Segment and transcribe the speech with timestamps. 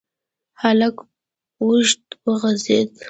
[0.61, 0.95] هلک
[1.63, 2.91] اوږد وغځېد.